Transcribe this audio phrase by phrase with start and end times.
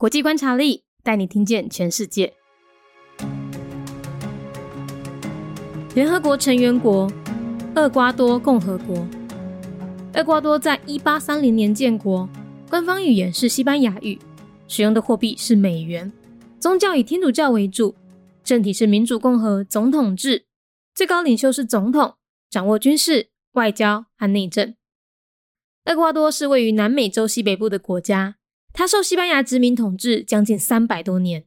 [0.00, 2.32] 国际观察力带你听见全世界。
[5.92, 7.10] 联合国成员国
[7.74, 9.04] 厄瓜多共和国。
[10.14, 12.28] 厄瓜多在一八三零年建国，
[12.70, 14.16] 官方语言是西班牙语，
[14.68, 16.12] 使用的货币是美元，
[16.60, 17.96] 宗教以天主教为主，
[18.44, 20.46] 政体是民主共和总统制，
[20.94, 22.14] 最高领袖是总统，
[22.48, 24.76] 掌握军事、外交和内政。
[25.86, 28.36] 厄瓜多是位于南美洲西北部的国家。
[28.72, 31.46] 它受西班牙殖民统治将近三百多年。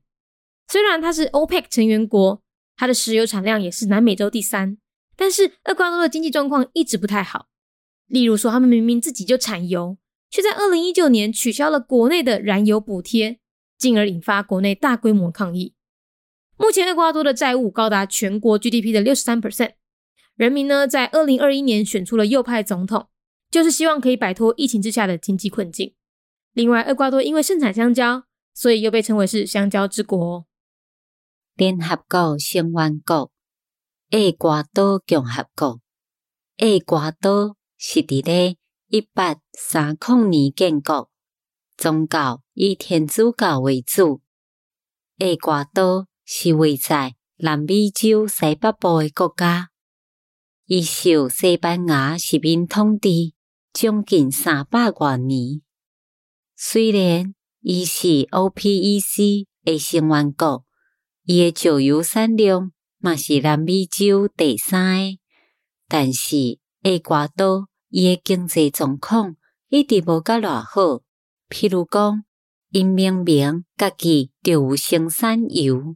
[0.67, 2.41] 虽然它是 OPEC 成员国，
[2.75, 4.77] 它的石油产量也是南美洲第三，
[5.15, 7.47] 但是厄瓜多的经济状况一直不太好。
[8.07, 9.97] 例如说，他们明明自己就产油，
[10.29, 13.39] 却在二零一九年取消了国内的燃油补贴，
[13.77, 15.75] 进而引发国内大规模抗议。
[16.57, 19.73] 目前，厄瓜多的债务高达全国 GDP 的六十三 percent。
[20.35, 23.07] 人民呢，在二零二一年选出了右派总统，
[23.49, 25.93] 就是希望可以摆脱疫情之下的经济困境。
[26.53, 30.45] 另外，厄瓜多因为盛产香蕉，所以又被称为是香蕉之国。
[31.55, 33.31] 联合国成员国
[34.11, 35.79] 厄瓜多共和国，
[36.57, 38.57] 厄瓜多是伫咧
[38.87, 41.09] 一八三零年建国，
[41.77, 44.21] 宗教以天主教为主。
[45.19, 49.69] 厄瓜多是位在南美洲西北部的国家，
[50.65, 53.09] 伊受西班牙殖民统治
[53.71, 55.61] 将近三百多年。
[56.63, 60.63] 虽然伊是 OPEC 的成员国，
[61.25, 65.17] 伊的石油产量嘛是南美洲第三个，
[65.87, 69.35] 但是厄瓜多伊的经济状况
[69.69, 71.01] 一直无甲偌好。
[71.49, 72.23] 譬如讲，
[72.69, 75.95] 因明明家己就有生产油，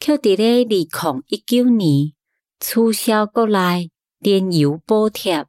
[0.00, 0.88] 却伫咧二零
[1.28, 2.14] 一九年
[2.58, 5.44] 取消国内燃油补贴，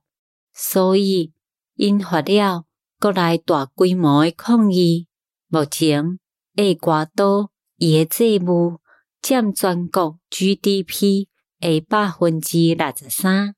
[0.53, 1.31] 所以
[1.75, 2.65] 引发了。
[3.01, 5.07] 国内大规模的抗议，
[5.47, 6.19] 目前
[6.57, 8.81] 厄瓜多伊的债务
[9.21, 11.27] 占全国 GDP
[11.61, 13.55] 的百分之六十三。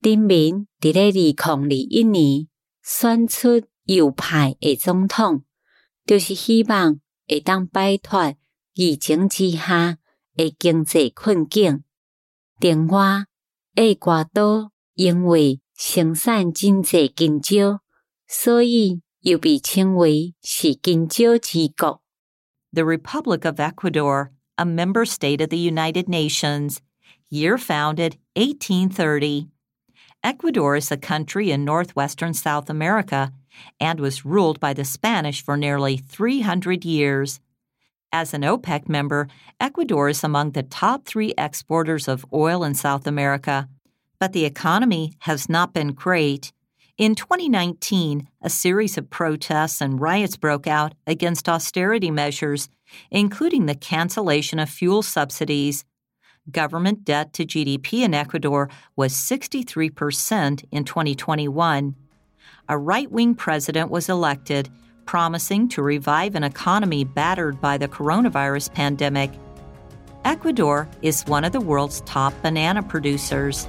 [0.00, 2.48] 人民伫咧二零二一年
[2.82, 5.42] 选出右派的总统，
[6.04, 8.34] 就是希望会当摆脱
[8.74, 9.96] 疫情之下
[10.34, 11.82] 的经济困境。
[12.60, 13.24] 另外，
[13.76, 17.80] 厄瓜多因为生产经济紧张。
[18.27, 22.01] 所以又被称为是金蕉之国。
[22.73, 26.79] The Republic of Ecuador, a member state of the United Nations,
[27.29, 29.47] year founded 1830.
[30.23, 33.33] Ecuador is a country in northwestern South America
[33.79, 37.39] and was ruled by the Spanish for nearly 300 years.
[38.11, 39.27] As an OPEC member,
[39.59, 43.67] Ecuador is among the top three exporters of oil in South America,
[44.19, 46.51] but the economy has not been great.
[46.98, 52.70] In 2019, a series of protests and riots broke out against austerity measures,
[53.10, 55.84] including the cancellation of fuel subsidies.
[56.50, 61.94] Government debt to GDP in Ecuador was 63% in 2021.
[62.70, 64.70] A right wing president was elected,
[65.04, 69.32] promising to revive an economy battered by the coronavirus pandemic.
[70.24, 73.68] Ecuador is one of the world's top banana producers.